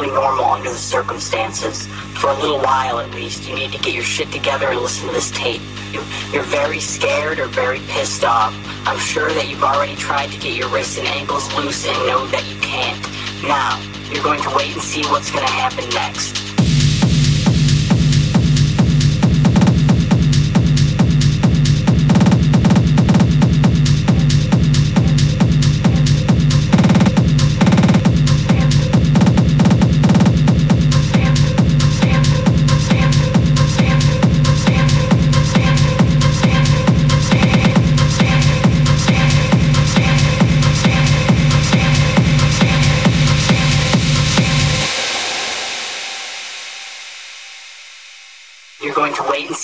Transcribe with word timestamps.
Perfectly 0.00 0.18
normal 0.18 0.46
under 0.46 0.70
the 0.70 0.78
circumstances. 0.78 1.86
For 2.18 2.30
a 2.30 2.34
little 2.34 2.58
while 2.60 3.00
at 3.00 3.10
least, 3.10 3.46
you 3.46 3.54
need 3.54 3.70
to 3.72 3.78
get 3.78 3.92
your 3.92 4.02
shit 4.02 4.32
together 4.32 4.68
and 4.68 4.80
listen 4.80 5.08
to 5.08 5.12
this 5.12 5.30
tape. 5.30 5.60
You, 5.92 6.02
you're 6.32 6.42
very 6.42 6.80
scared 6.80 7.38
or 7.38 7.48
very 7.48 7.80
pissed 7.80 8.24
off. 8.24 8.54
I'm 8.86 8.98
sure 8.98 9.28
that 9.28 9.50
you've 9.50 9.62
already 9.62 9.94
tried 9.96 10.30
to 10.30 10.38
get 10.38 10.54
your 10.54 10.68
wrists 10.68 10.96
and 10.96 11.06
ankles 11.06 11.52
loose 11.52 11.86
and 11.86 11.98
know 12.06 12.26
that 12.28 12.48
you 12.48 12.58
can't. 12.60 12.98
Now, 13.42 13.78
you're 14.10 14.24
going 14.24 14.40
to 14.40 14.56
wait 14.56 14.72
and 14.72 14.82
see 14.82 15.02
what's 15.10 15.30
going 15.30 15.44
to 15.44 15.52
happen 15.52 15.86
next. 15.90 16.39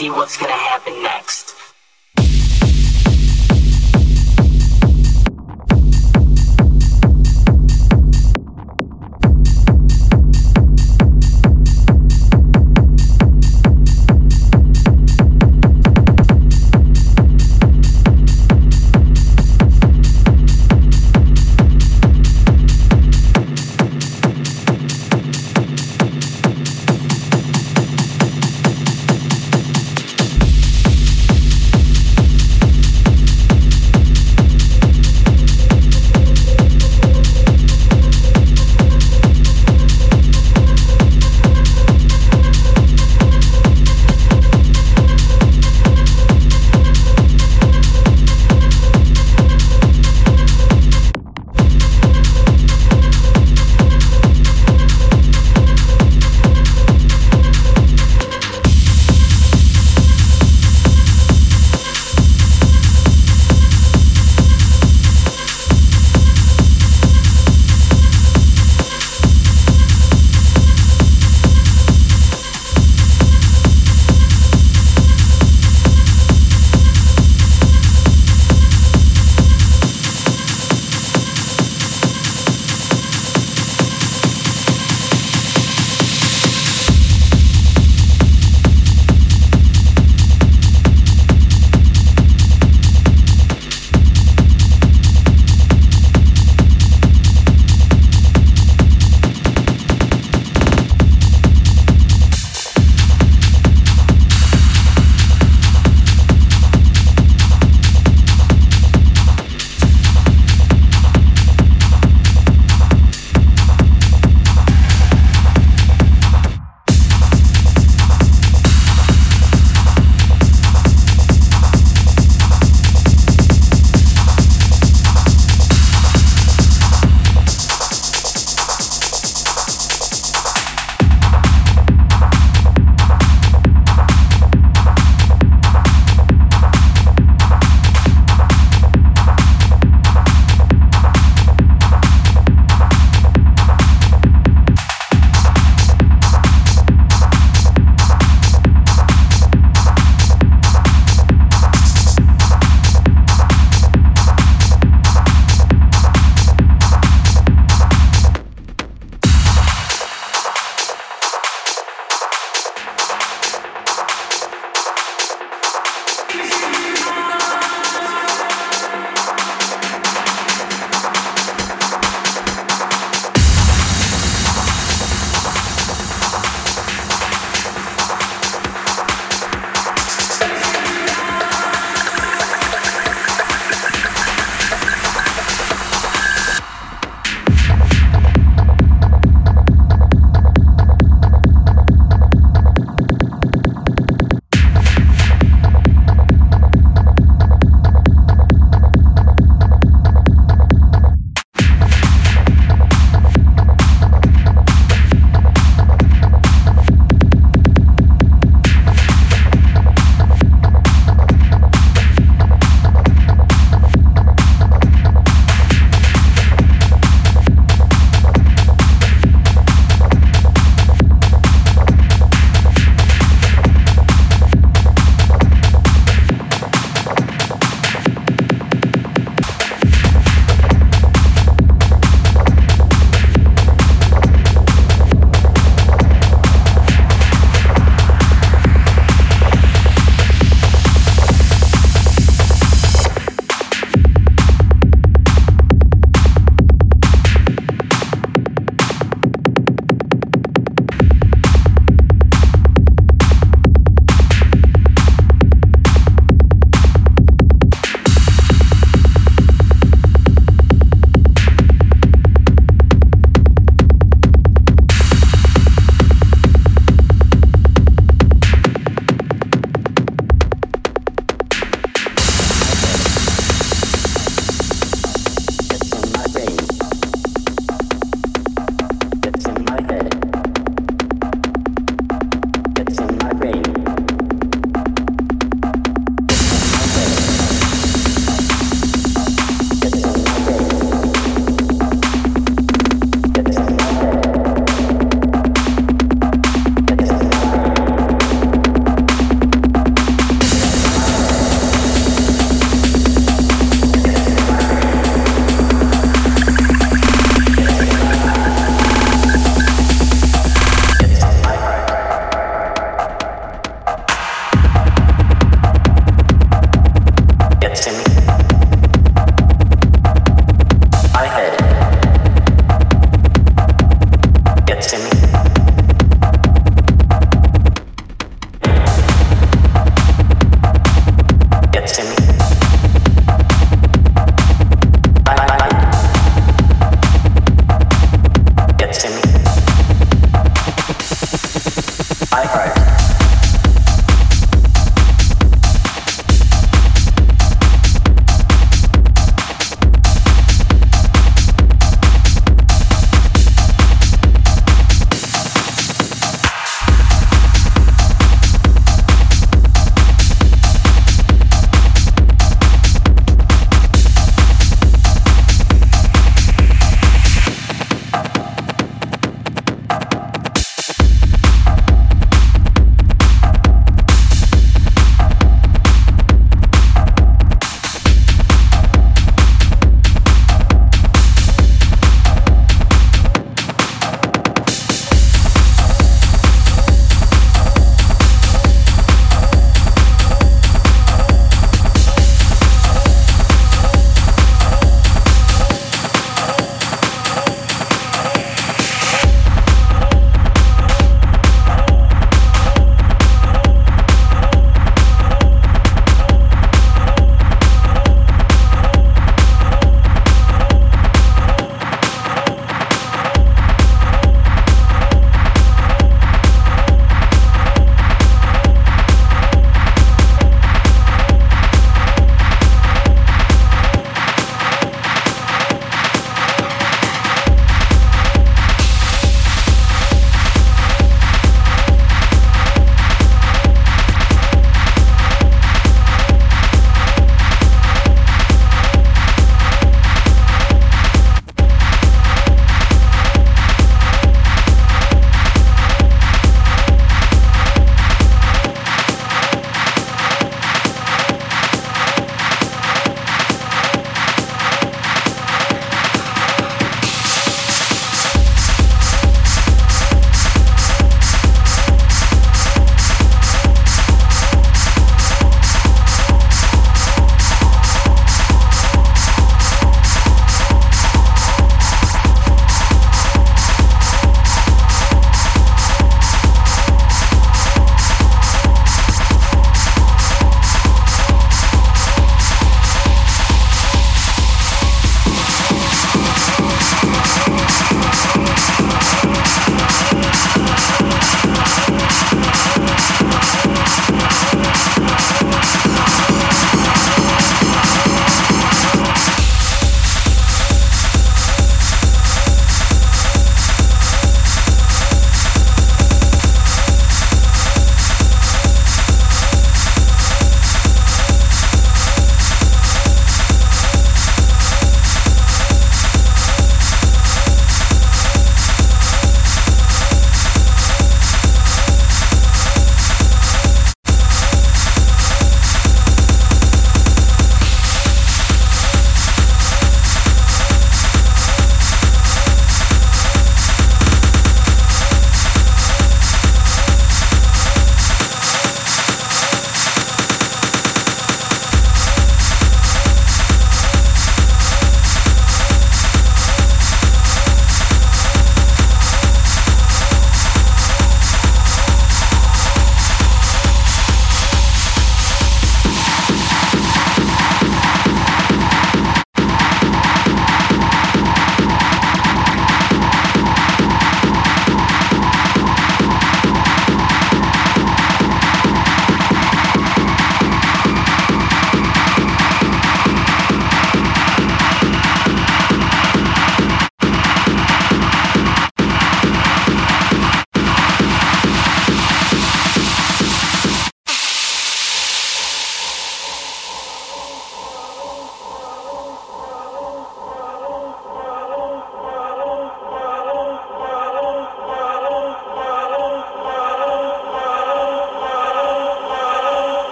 See 0.00 0.08
what's 0.08 0.38
to 0.48 0.56
happen 0.56 1.02
next. 1.02 1.39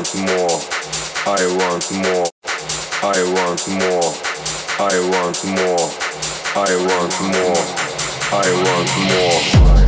Want 0.00 0.14
more. 0.14 0.60
I 1.26 1.44
want 1.58 1.92
more. 1.92 2.24
I 3.02 3.22
want 3.34 3.68
more. 3.68 4.14
I 4.80 4.96
want 5.10 5.44
more. 5.44 5.90
I 6.56 6.74
want 6.88 7.20
more. 7.20 7.60
I 8.32 8.48
want 8.64 8.90
more. 8.96 9.74
more. 9.74 9.79